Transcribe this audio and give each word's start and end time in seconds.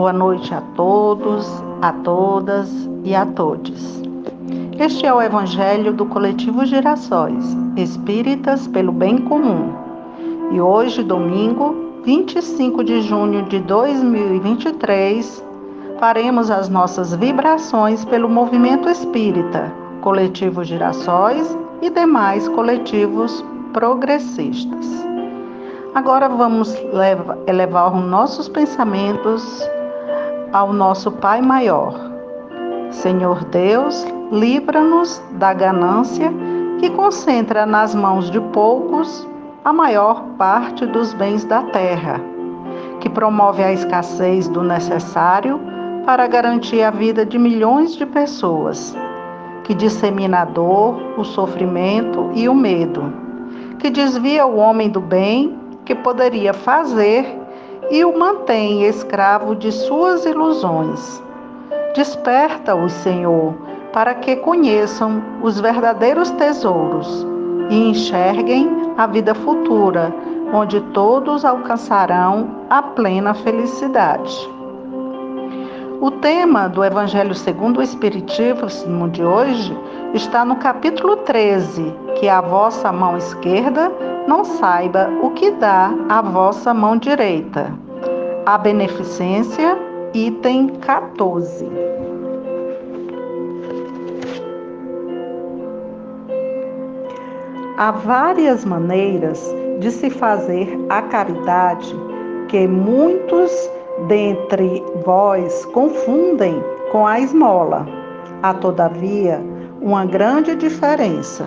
Boa 0.00 0.14
noite 0.14 0.54
a 0.54 0.62
todos, 0.74 1.46
a 1.82 1.92
todas 1.92 2.70
e 3.04 3.14
a 3.14 3.26
todos. 3.26 4.00
Este 4.78 5.04
é 5.04 5.12
o 5.12 5.20
Evangelho 5.20 5.92
do 5.92 6.06
Coletivo 6.06 6.64
Girassóis, 6.64 7.44
Espíritas 7.76 8.66
pelo 8.66 8.92
Bem 8.92 9.18
Comum. 9.18 9.74
E 10.52 10.58
hoje, 10.58 11.02
domingo, 11.02 12.00
25 12.02 12.82
de 12.82 13.02
junho 13.02 13.42
de 13.42 13.58
2023, 13.60 15.44
faremos 15.98 16.50
as 16.50 16.70
nossas 16.70 17.14
vibrações 17.14 18.02
pelo 18.02 18.26
movimento 18.26 18.88
espírita, 18.88 19.70
Coletivo 20.00 20.64
Girassóis 20.64 21.54
e 21.82 21.90
demais 21.90 22.48
coletivos 22.48 23.44
progressistas. 23.74 24.86
Agora 25.94 26.26
vamos 26.26 26.74
elevar 27.46 27.94
os 27.94 28.02
nossos 28.06 28.48
pensamentos 28.48 29.68
ao 30.52 30.72
nosso 30.72 31.12
Pai 31.12 31.40
Maior. 31.40 31.94
Senhor 32.90 33.44
Deus, 33.44 34.04
livra-nos 34.32 35.22
da 35.32 35.52
ganância 35.52 36.32
que 36.78 36.90
concentra 36.90 37.64
nas 37.64 37.94
mãos 37.94 38.30
de 38.30 38.40
poucos 38.40 39.28
a 39.64 39.72
maior 39.72 40.24
parte 40.38 40.86
dos 40.86 41.12
bens 41.12 41.44
da 41.44 41.62
terra, 41.62 42.20
que 43.00 43.08
promove 43.08 43.62
a 43.62 43.72
escassez 43.72 44.48
do 44.48 44.62
necessário 44.62 45.60
para 46.04 46.26
garantir 46.26 46.82
a 46.82 46.90
vida 46.90 47.24
de 47.24 47.38
milhões 47.38 47.94
de 47.94 48.06
pessoas, 48.06 48.96
que 49.64 49.74
dissemina 49.74 50.40
a 50.40 50.44
dor, 50.44 50.96
o 51.16 51.24
sofrimento 51.24 52.30
e 52.34 52.48
o 52.48 52.54
medo, 52.54 53.12
que 53.78 53.90
desvia 53.90 54.46
o 54.46 54.56
homem 54.56 54.88
do 54.88 55.00
bem 55.00 55.58
que 55.84 55.94
poderia 55.94 56.52
fazer 56.52 57.39
e 57.90 58.04
o 58.04 58.16
mantém 58.16 58.84
escravo 58.84 59.54
de 59.54 59.72
suas 59.72 60.24
ilusões. 60.24 61.22
Desperta-os, 61.94 62.92
Senhor, 62.92 63.54
para 63.92 64.14
que 64.14 64.36
conheçam 64.36 65.22
os 65.42 65.58
verdadeiros 65.58 66.30
tesouros 66.30 67.26
e 67.68 67.90
enxerguem 67.90 68.94
a 68.96 69.06
vida 69.06 69.34
futura, 69.34 70.14
onde 70.52 70.80
todos 70.92 71.44
alcançarão 71.44 72.66
a 72.70 72.82
plena 72.82 73.34
felicidade. 73.34 74.48
O 76.00 76.10
tema 76.10 76.68
do 76.68 76.82
Evangelho 76.82 77.34
segundo 77.34 77.78
o 77.78 77.82
Espiritismo 77.82 79.08
de 79.08 79.22
hoje 79.22 79.76
está 80.14 80.44
no 80.44 80.56
capítulo 80.56 81.16
13, 81.18 81.94
que 82.18 82.28
a 82.28 82.40
vossa 82.40 82.90
mão 82.90 83.16
esquerda 83.18 83.92
não 84.26 84.44
saiba 84.44 85.10
o 85.22 85.30
que 85.30 85.50
dá 85.52 85.92
a 86.08 86.22
vossa 86.22 86.72
mão 86.74 86.96
direita. 86.96 87.72
A 88.46 88.58
beneficência, 88.58 89.78
item 90.14 90.68
14. 90.80 91.68
Há 97.76 97.92
várias 97.92 98.64
maneiras 98.64 99.42
de 99.78 99.90
se 99.90 100.10
fazer 100.10 100.68
a 100.90 101.00
caridade 101.02 101.94
que 102.48 102.66
muitos 102.66 103.50
dentre 104.06 104.84
vós 105.04 105.64
confundem 105.66 106.62
com 106.92 107.06
a 107.06 107.20
esmola. 107.20 107.86
Há, 108.42 108.52
todavia, 108.54 109.40
uma 109.80 110.04
grande 110.04 110.54
diferença. 110.54 111.46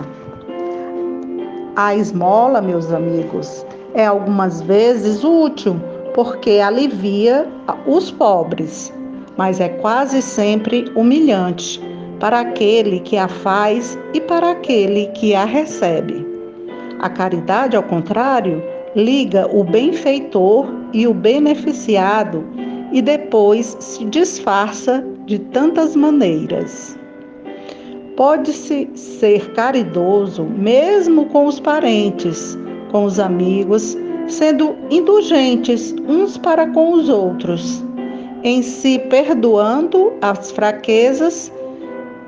A 1.76 1.92
esmola, 1.96 2.62
meus 2.62 2.92
amigos, 2.92 3.66
é 3.94 4.06
algumas 4.06 4.60
vezes 4.62 5.24
útil 5.24 5.74
porque 6.14 6.60
alivia 6.60 7.48
os 7.84 8.12
pobres, 8.12 8.94
mas 9.36 9.58
é 9.58 9.68
quase 9.68 10.22
sempre 10.22 10.84
humilhante 10.94 11.82
para 12.20 12.40
aquele 12.40 13.00
que 13.00 13.16
a 13.16 13.26
faz 13.26 13.98
e 14.12 14.20
para 14.20 14.52
aquele 14.52 15.06
que 15.08 15.34
a 15.34 15.44
recebe. 15.44 16.24
A 17.00 17.08
caridade, 17.08 17.76
ao 17.76 17.82
contrário, 17.82 18.62
liga 18.94 19.48
o 19.52 19.64
benfeitor 19.64 20.68
e 20.92 21.08
o 21.08 21.12
beneficiado 21.12 22.44
e 22.92 23.02
depois 23.02 23.76
se 23.80 24.04
disfarça 24.04 25.04
de 25.26 25.40
tantas 25.40 25.96
maneiras. 25.96 26.96
Pode-se 28.16 28.88
ser 28.94 29.52
caridoso 29.54 30.44
mesmo 30.44 31.26
com 31.26 31.46
os 31.46 31.58
parentes, 31.58 32.56
com 32.92 33.04
os 33.04 33.18
amigos, 33.18 33.96
sendo 34.28 34.76
indulgentes 34.88 35.92
uns 36.08 36.38
para 36.38 36.68
com 36.68 36.92
os 36.92 37.08
outros, 37.08 37.84
em 38.44 38.62
si 38.62 39.00
perdoando 39.10 40.12
as 40.22 40.52
fraquezas, 40.52 41.52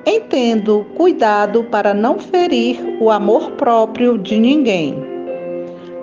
em 0.04 0.20
tendo 0.22 0.84
cuidado 0.96 1.62
para 1.64 1.94
não 1.94 2.18
ferir 2.18 2.78
o 3.00 3.10
amor 3.10 3.52
próprio 3.52 4.18
de 4.18 4.38
ninguém. 4.38 4.96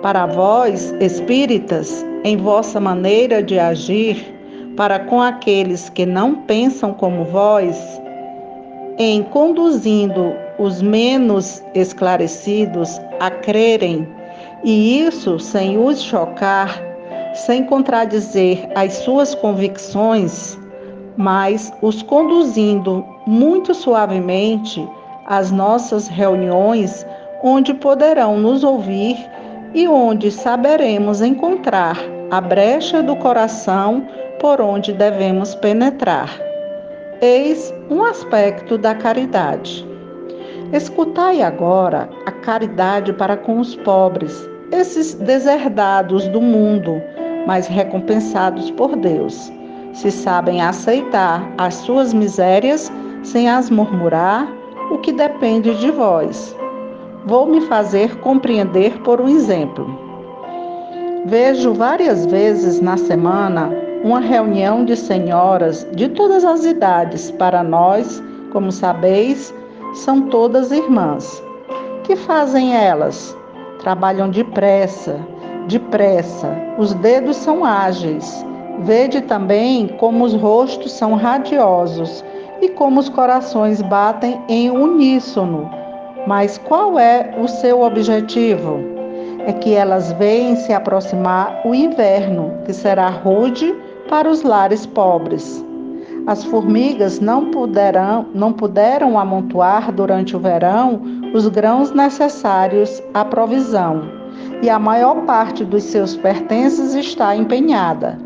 Para 0.00 0.26
vós, 0.26 0.94
espíritas, 1.00 2.04
em 2.24 2.38
vossa 2.38 2.80
maneira 2.80 3.42
de 3.42 3.58
agir, 3.58 4.34
para 4.76 4.98
com 4.98 5.20
aqueles 5.20 5.90
que 5.90 6.04
não 6.06 6.34
pensam 6.34 6.92
como 6.92 7.24
vós, 7.24 7.76
em 8.98 9.22
conduzindo 9.22 10.34
os 10.58 10.80
menos 10.80 11.62
esclarecidos 11.74 13.00
a 13.18 13.30
crerem, 13.30 14.08
e 14.62 15.00
isso 15.00 15.38
sem 15.38 15.78
os 15.78 16.02
chocar, 16.02 16.80
sem 17.34 17.64
contradizer 17.64 18.68
as 18.74 18.94
suas 18.94 19.34
convicções, 19.34 20.58
mas 21.16 21.72
os 21.82 22.02
conduzindo 22.02 23.04
muito 23.26 23.74
suavemente 23.74 24.86
às 25.26 25.50
nossas 25.50 26.06
reuniões, 26.06 27.04
onde 27.42 27.74
poderão 27.74 28.38
nos 28.38 28.62
ouvir 28.62 29.16
e 29.74 29.88
onde 29.88 30.30
saberemos 30.30 31.20
encontrar 31.20 31.98
a 32.30 32.40
brecha 32.40 33.02
do 33.02 33.16
coração 33.16 34.06
por 34.40 34.60
onde 34.60 34.92
devemos 34.92 35.54
penetrar. 35.54 36.43
Eis 37.20 37.72
um 37.90 38.02
aspecto 38.02 38.76
da 38.76 38.94
caridade. 38.94 39.86
Escutai 40.72 41.42
agora 41.42 42.08
a 42.26 42.32
caridade 42.32 43.12
para 43.12 43.36
com 43.36 43.60
os 43.60 43.76
pobres, 43.76 44.48
esses 44.72 45.14
deserdados 45.14 46.26
do 46.28 46.40
mundo, 46.40 47.00
mas 47.46 47.66
recompensados 47.68 48.70
por 48.72 48.96
Deus. 48.96 49.52
Se 49.92 50.10
sabem 50.10 50.60
aceitar 50.60 51.48
as 51.56 51.74
suas 51.74 52.12
misérias 52.12 52.92
sem 53.22 53.48
as 53.48 53.70
murmurar, 53.70 54.48
o 54.90 54.98
que 54.98 55.12
depende 55.12 55.74
de 55.78 55.90
vós. 55.92 56.54
Vou 57.26 57.46
me 57.46 57.60
fazer 57.62 58.16
compreender 58.16 59.00
por 59.02 59.20
um 59.20 59.28
exemplo. 59.28 59.86
Vejo 61.26 61.72
várias 61.72 62.26
vezes 62.26 62.80
na 62.80 62.96
semana 62.96 63.83
uma 64.04 64.20
reunião 64.20 64.84
de 64.84 64.94
senhoras 64.94 65.86
de 65.92 66.10
todas 66.10 66.44
as 66.44 66.66
idades. 66.66 67.30
Para 67.30 67.62
nós, 67.62 68.22
como 68.52 68.70
sabeis, 68.70 69.52
são 69.94 70.28
todas 70.28 70.70
irmãs. 70.70 71.42
Que 72.02 72.14
fazem 72.14 72.76
elas? 72.76 73.34
Trabalham 73.80 74.28
depressa, 74.28 75.18
depressa. 75.68 76.54
Os 76.76 76.92
dedos 76.92 77.38
são 77.38 77.64
ágeis. 77.64 78.44
Vede 78.80 79.22
também 79.22 79.88
como 79.98 80.22
os 80.22 80.34
rostos 80.34 80.92
são 80.92 81.14
radiosos 81.14 82.22
e 82.60 82.68
como 82.68 83.00
os 83.00 83.08
corações 83.08 83.80
batem 83.80 84.38
em 84.50 84.70
uníssono. 84.70 85.70
Mas 86.26 86.58
qual 86.58 86.98
é 86.98 87.34
o 87.40 87.48
seu 87.48 87.80
objetivo? 87.80 88.80
É 89.46 89.52
que 89.52 89.72
elas 89.74 90.12
veem 90.12 90.56
se 90.56 90.74
aproximar 90.74 91.62
o 91.64 91.74
inverno, 91.74 92.52
que 92.66 92.72
será 92.72 93.08
rude 93.08 93.74
para 94.08 94.30
os 94.30 94.42
lares 94.42 94.86
pobres. 94.86 95.64
As 96.26 96.42
formigas 96.44 97.20
não, 97.20 97.50
puderam, 97.50 98.26
não 98.34 98.52
puderam 98.52 99.18
amontoar 99.18 99.92
durante 99.92 100.34
o 100.34 100.40
verão 100.40 101.02
os 101.34 101.48
grãos 101.48 101.90
necessários 101.92 103.02
à 103.12 103.24
provisão, 103.24 104.02
e 104.62 104.70
a 104.70 104.78
maior 104.78 105.22
parte 105.26 105.64
dos 105.64 105.82
seus 105.82 106.16
pertences 106.16 106.94
está 106.94 107.36
empenhada. 107.36 108.18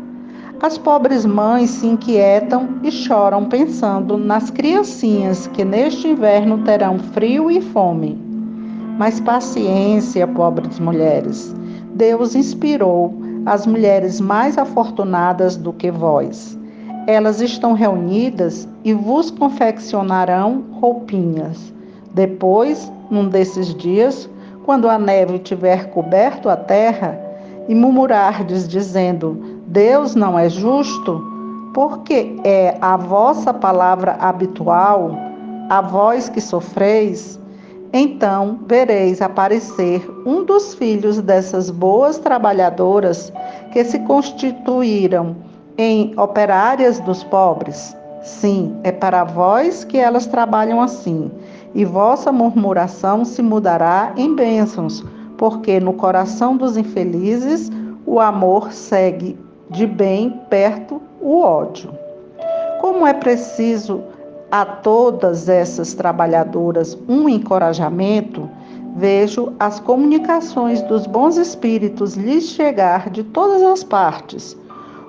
As 0.61 0.77
pobres 0.77 1.25
mães 1.25 1.69
se 1.69 1.87
inquietam 1.87 2.67
e 2.83 2.91
choram 2.91 3.45
pensando 3.45 4.17
nas 4.17 4.49
criancinhas 4.49 5.47
que 5.47 5.63
neste 5.63 6.07
inverno 6.07 6.59
terão 6.59 6.99
frio 6.99 7.49
e 7.49 7.61
fome. 7.61 8.17
Mas 8.97 9.21
paciência, 9.21 10.27
pobres 10.27 10.77
mulheres. 10.79 11.55
Deus 11.95 12.35
inspirou 12.35 13.28
as 13.45 13.65
mulheres 13.65 14.19
mais 14.19 14.57
afortunadas 14.57 15.55
do 15.55 15.73
que 15.73 15.91
vós. 15.91 16.57
Elas 17.07 17.41
estão 17.41 17.73
reunidas 17.73 18.67
e 18.83 18.93
vos 18.93 19.31
confeccionarão 19.31 20.65
roupinhas. 20.73 21.73
Depois, 22.13 22.91
num 23.09 23.27
desses 23.27 23.73
dias, 23.73 24.29
quando 24.65 24.89
a 24.89 24.99
neve 24.99 25.39
tiver 25.39 25.89
coberto 25.91 26.49
a 26.49 26.55
terra, 26.55 27.29
e 27.69 27.75
murmurardes 27.75 28.67
dizendo: 28.67 29.61
Deus 29.67 30.15
não 30.15 30.37
é 30.37 30.49
justo, 30.49 31.23
porque 31.73 32.35
é 32.43 32.75
a 32.81 32.97
vossa 32.97 33.53
palavra 33.53 34.17
habitual, 34.19 35.11
a 35.69 35.79
vós 35.79 36.27
que 36.27 36.41
sofreis, 36.41 37.39
então 37.91 38.59
vereis 38.67 39.21
aparecer 39.21 40.07
um 40.25 40.43
dos 40.43 40.75
filhos 40.75 41.19
dessas 41.21 41.69
boas 41.69 42.17
trabalhadoras 42.19 43.33
que 43.71 43.83
se 43.83 43.99
constituíram 43.99 45.35
em 45.77 46.13
operárias 46.19 46.99
dos 46.99 47.23
pobres. 47.23 47.95
Sim, 48.21 48.75
é 48.83 48.91
para 48.91 49.23
vós 49.23 49.83
que 49.83 49.97
elas 49.97 50.27
trabalham 50.27 50.81
assim, 50.81 51.31
e 51.73 51.85
vossa 51.85 52.31
murmuração 52.31 53.23
se 53.23 53.41
mudará 53.41 54.13
em 54.17 54.35
bênçãos, 54.35 55.03
porque 55.37 55.79
no 55.79 55.93
coração 55.93 56.57
dos 56.57 56.75
infelizes 56.77 57.71
o 58.05 58.19
amor 58.19 58.71
segue 58.71 59.37
de 59.69 59.87
bem 59.87 60.41
perto 60.49 61.01
o 61.21 61.39
ódio. 61.41 61.91
Como 62.81 63.05
é 63.05 63.13
preciso 63.13 64.03
a 64.51 64.65
todas 64.65 65.47
essas 65.47 65.93
trabalhadoras 65.93 66.97
um 67.07 67.29
encorajamento, 67.29 68.49
vejo 68.95 69.53
as 69.59 69.79
comunicações 69.79 70.81
dos 70.81 71.05
bons 71.05 71.37
espíritos 71.37 72.15
lhes 72.15 72.45
chegar 72.45 73.09
de 73.09 73.23
todas 73.23 73.61
as 73.61 73.83
partes. 73.83 74.57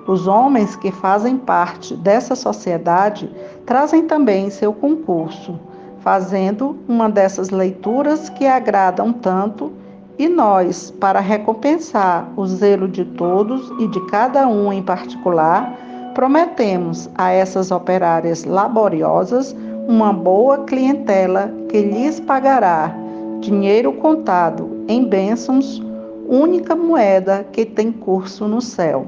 Os 0.07 0.27
homens 0.27 0.75
que 0.75 0.91
fazem 0.91 1.37
parte 1.37 1.95
dessa 1.95 2.35
sociedade 2.35 3.29
trazem 3.65 4.07
também 4.07 4.49
seu 4.49 4.73
concurso, 4.73 5.59
fazendo 5.99 6.77
uma 6.87 7.09
dessas 7.09 7.49
leituras 7.49 8.29
que 8.29 8.45
agradam 8.45 9.13
tanto, 9.13 9.71
e 10.17 10.27
nós, 10.27 10.91
para 10.91 11.19
recompensar 11.19 12.29
o 12.35 12.45
zelo 12.45 12.87
de 12.87 13.05
todos 13.05 13.71
e 13.79 13.87
de 13.87 13.99
cada 14.07 14.47
um 14.47 14.71
em 14.71 14.83
particular, 14.83 15.75
Prometemos 16.13 17.09
a 17.15 17.31
essas 17.31 17.71
operárias 17.71 18.43
laboriosas 18.43 19.55
uma 19.87 20.11
boa 20.11 20.65
clientela 20.65 21.49
que 21.69 21.81
lhes 21.81 22.19
pagará 22.19 22.93
dinheiro 23.39 23.93
contado 23.93 24.83
em 24.87 25.05
bênçãos, 25.05 25.81
única 26.27 26.75
moeda 26.75 27.45
que 27.51 27.65
tem 27.65 27.91
curso 27.91 28.47
no 28.47 28.61
céu, 28.61 29.07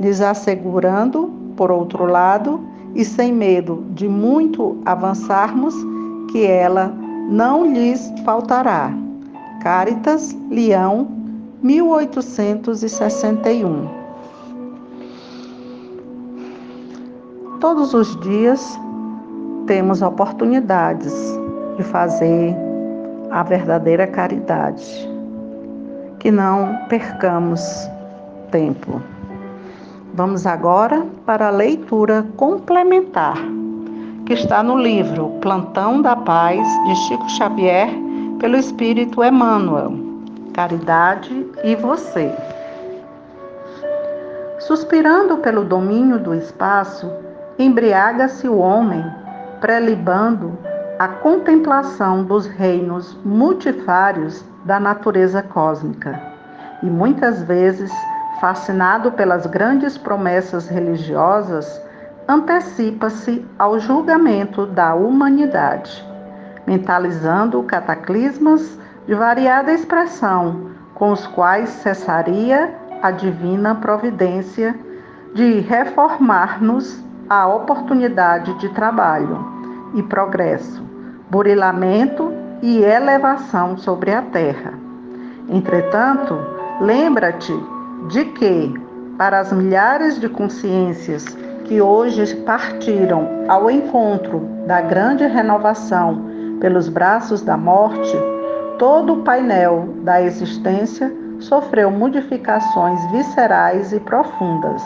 lhes 0.00 0.20
assegurando, 0.20 1.30
por 1.56 1.70
outro 1.70 2.04
lado, 2.06 2.60
e 2.94 3.04
sem 3.04 3.32
medo 3.32 3.84
de 3.90 4.08
muito 4.08 4.78
avançarmos, 4.84 5.74
que 6.30 6.44
ela 6.44 6.92
não 7.28 7.72
lhes 7.72 8.12
faltará. 8.24 8.92
Caritas, 9.62 10.36
Leão, 10.50 11.08
1861 11.62 14.05
Todos 17.66 17.94
os 17.94 18.14
dias 18.20 18.78
temos 19.66 20.00
oportunidades 20.00 21.12
de 21.76 21.82
fazer 21.82 22.54
a 23.32 23.42
verdadeira 23.42 24.06
caridade. 24.06 24.86
Que 26.20 26.30
não 26.30 26.78
percamos 26.88 27.60
tempo. 28.52 29.02
Vamos 30.14 30.46
agora 30.46 31.04
para 31.26 31.48
a 31.48 31.50
leitura 31.50 32.24
complementar, 32.36 33.36
que 34.26 34.34
está 34.34 34.62
no 34.62 34.78
livro 34.78 35.30
Plantão 35.40 36.00
da 36.00 36.14
Paz 36.14 36.64
de 36.86 36.94
Chico 36.94 37.28
Xavier, 37.30 37.90
pelo 38.38 38.56
Espírito 38.56 39.24
Emmanuel. 39.24 39.92
Caridade 40.54 41.44
e 41.64 41.74
você. 41.74 42.32
Suspirando 44.60 45.38
pelo 45.38 45.64
domínio 45.64 46.20
do 46.20 46.32
espaço, 46.32 47.25
embriaga-se 47.58 48.48
o 48.48 48.58
homem, 48.58 49.04
prelibando 49.60 50.58
a 50.98 51.08
contemplação 51.08 52.22
dos 52.22 52.46
reinos 52.46 53.16
multifários 53.24 54.44
da 54.64 54.78
natureza 54.78 55.42
cósmica. 55.42 56.20
E 56.82 56.86
muitas 56.86 57.42
vezes, 57.42 57.92
fascinado 58.40 59.12
pelas 59.12 59.46
grandes 59.46 59.96
promessas 59.96 60.68
religiosas, 60.68 61.80
antecipa-se 62.28 63.46
ao 63.58 63.78
julgamento 63.78 64.66
da 64.66 64.94
humanidade, 64.94 66.04
mentalizando 66.66 67.62
cataclismas 67.62 68.78
de 69.06 69.14
variada 69.14 69.72
expressão, 69.72 70.70
com 70.94 71.12
os 71.12 71.26
quais 71.26 71.68
cessaria 71.68 72.74
a 73.02 73.10
divina 73.10 73.74
providência 73.74 74.74
de 75.34 75.60
reformar-nos 75.60 77.05
a 77.28 77.48
oportunidade 77.48 78.54
de 78.54 78.68
trabalho 78.68 79.44
e 79.94 80.02
progresso, 80.02 80.82
burilamento 81.28 82.32
e 82.62 82.82
elevação 82.82 83.76
sobre 83.76 84.12
a 84.12 84.22
terra. 84.22 84.74
Entretanto, 85.48 86.38
lembra-te 86.80 87.52
de 88.08 88.24
que, 88.26 88.74
para 89.18 89.40
as 89.40 89.52
milhares 89.52 90.20
de 90.20 90.28
consciências 90.28 91.24
que 91.64 91.80
hoje 91.80 92.36
partiram 92.36 93.28
ao 93.48 93.68
encontro 93.70 94.40
da 94.66 94.80
grande 94.80 95.26
renovação 95.26 96.24
pelos 96.60 96.88
braços 96.88 97.42
da 97.42 97.56
morte, 97.56 98.16
todo 98.78 99.14
o 99.14 99.22
painel 99.22 99.88
da 100.02 100.22
existência 100.22 101.12
sofreu 101.40 101.90
modificações 101.90 103.00
viscerais 103.10 103.92
e 103.92 103.98
profundas 104.00 104.82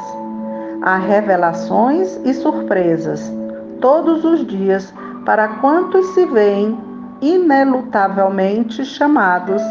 há 0.82 0.96
revelações 0.96 2.18
e 2.24 2.34
surpresas 2.34 3.32
todos 3.80 4.24
os 4.24 4.46
dias 4.46 4.92
para 5.24 5.48
quantos 5.48 6.06
se 6.14 6.24
veem 6.26 6.78
inelutavelmente 7.20 8.84
chamados 8.84 9.62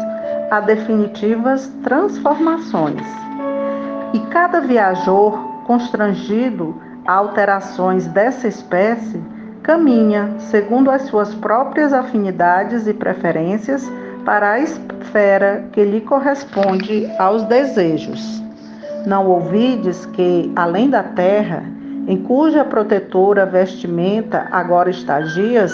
a 0.50 0.60
definitivas 0.60 1.66
transformações. 1.82 3.02
E 4.12 4.18
cada 4.30 4.60
viajor 4.60 5.38
constrangido 5.66 6.74
a 7.06 7.14
alterações 7.14 8.06
dessa 8.08 8.48
espécie 8.48 9.22
caminha, 9.62 10.34
segundo 10.38 10.90
as 10.90 11.02
suas 11.02 11.34
próprias 11.34 11.92
afinidades 11.92 12.86
e 12.86 12.94
preferências, 12.94 13.88
para 14.24 14.52
a 14.52 14.60
esfera 14.60 15.68
que 15.72 15.84
lhe 15.84 16.00
corresponde 16.00 17.10
aos 17.18 17.44
desejos. 17.44 18.42
Não 19.06 19.26
ouvides 19.26 20.04
que, 20.06 20.52
além 20.54 20.90
da 20.90 21.02
terra, 21.02 21.64
em 22.06 22.18
cuja 22.18 22.64
protetora 22.64 23.46
vestimenta 23.46 24.46
agora 24.50 24.90
estagias, 24.90 25.72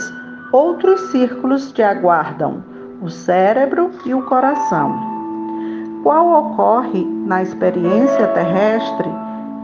outros 0.53 1.01
círculos 1.11 1.73
te 1.73 1.83
aguardam, 1.83 2.63
o 3.03 3.11
cérebro 3.11 3.91
e 4.05 4.15
o 4.15 4.23
coração. 4.23 4.95
Qual 6.03 6.53
ocorre 6.53 7.05
na 7.05 7.43
experiência 7.43 8.29
terrestre 8.29 9.09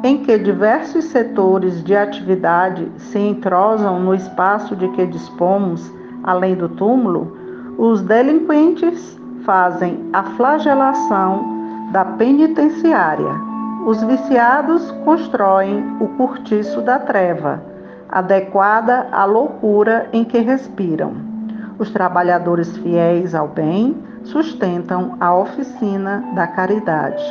em 0.03 0.19
que 0.19 0.37
diversos 0.39 1.05
setores 1.05 1.85
de 1.85 1.95
atividade 1.95 2.91
se 2.97 3.19
entrosam 3.19 4.01
no 4.01 4.13
espaço 4.13 4.75
de 4.75 4.89
que 4.89 5.07
dispomos, 5.07 5.89
além 6.25 6.57
do 6.57 6.69
túmulo, 6.69 7.37
os 7.79 8.03
delinquentes 8.03 9.17
fazem 9.45 10.11
a 10.13 10.25
flagelação 10.25 11.91
da 11.93 12.05
penitenciária 12.05 13.52
os 13.85 14.03
viciados 14.03 14.91
constroem 15.05 15.97
o 16.01 16.09
cortiço 16.17 16.81
da 16.83 16.99
treva, 16.99 17.63
adequada 18.09 19.09
à 19.11 19.25
loucura 19.25 20.09
em 20.13 20.25
que 20.25 20.39
respiram. 20.39 21.15
Os 21.79 21.91
trabalhadores 21.91 22.77
fiéis 22.79 23.35
ao 23.35 23.49
bem 23.49 23.97
sustentam 24.25 25.17
a 25.19 25.35
oficina 25.35 26.23
da 26.35 26.47
caridade. 26.47 27.25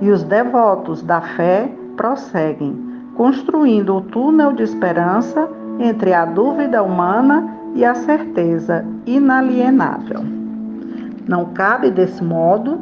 E 0.00 0.10
os 0.10 0.22
devotos 0.22 1.02
da 1.02 1.20
fé 1.20 1.70
prosseguem, 1.96 2.78
construindo 3.16 3.96
o 3.96 4.00
túnel 4.00 4.52
de 4.52 4.62
esperança 4.62 5.48
entre 5.78 6.14
a 6.14 6.24
dúvida 6.24 6.82
humana 6.82 7.56
e 7.74 7.84
a 7.84 7.94
certeza 7.94 8.84
inalienável. 9.06 10.20
Não 11.26 11.46
cabe, 11.46 11.90
desse 11.90 12.22
modo, 12.22 12.78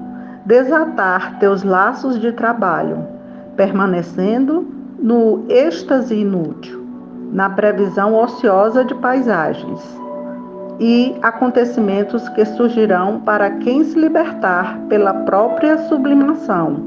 desatar 0.49 1.39
teus 1.39 1.63
laços 1.63 2.19
de 2.19 2.33
trabalho, 2.33 3.07
permanecendo 3.55 4.67
no 4.99 5.45
êxtase 5.47 6.15
inútil, 6.15 6.83
na 7.31 7.51
previsão 7.51 8.15
ociosa 8.15 8.83
de 8.83 8.95
paisagens 8.95 9.79
e 10.81 11.15
acontecimentos 11.21 12.27
que 12.31 12.47
surgirão 12.47 13.21
para 13.21 13.51
quem 13.59 13.85
se 13.85 14.01
libertar 14.01 14.79
pela 14.89 15.13
própria 15.13 15.77
sublimação, 15.87 16.83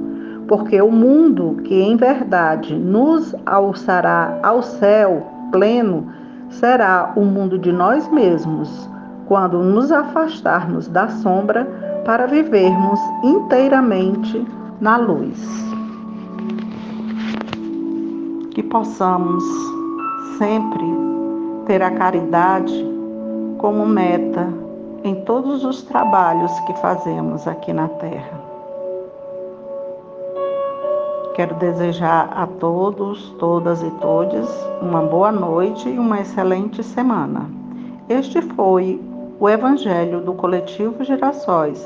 porque 0.47 0.81
o 0.81 0.91
mundo 0.91 1.61
que 1.63 1.79
em 1.79 1.95
verdade 1.95 2.73
nos 2.73 3.35
alçará 3.45 4.39
ao 4.41 4.63
céu 4.63 5.27
pleno 5.51 6.07
será 6.49 7.13
o 7.15 7.21
mundo 7.21 7.59
de 7.59 7.71
nós 7.71 8.09
mesmos, 8.09 8.89
quando 9.27 9.63
nos 9.63 9.91
afastarmos 9.91 10.87
da 10.87 11.07
sombra 11.07 11.65
para 12.05 12.27
vivermos 12.27 12.99
inteiramente 13.23 14.45
na 14.79 14.97
luz. 14.97 15.39
Que 18.51 18.63
possamos 18.63 19.43
sempre 20.37 20.85
ter 21.67 21.81
a 21.81 21.91
caridade 21.91 22.85
como 23.57 23.85
meta 23.85 24.47
em 25.03 25.15
todos 25.23 25.63
os 25.63 25.83
trabalhos 25.83 26.51
que 26.61 26.73
fazemos 26.75 27.47
aqui 27.47 27.71
na 27.71 27.87
Terra. 27.87 28.41
Quero 31.35 31.55
desejar 31.55 32.29
a 32.35 32.45
todos, 32.45 33.29
todas 33.39 33.81
e 33.81 33.89
todes 34.01 34.49
uma 34.81 35.01
boa 35.01 35.31
noite 35.31 35.87
e 35.87 35.97
uma 35.97 36.19
excelente 36.19 36.83
semana. 36.83 37.49
Este 38.09 38.41
foi 38.41 38.99
o 39.41 39.49
Evangelho 39.49 40.21
do 40.21 40.35
Coletivo 40.35 41.03
Gerações 41.03 41.83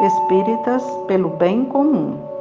Espíritas 0.00 0.82
pelo 1.06 1.28
Bem 1.36 1.66
Comum. 1.66 2.33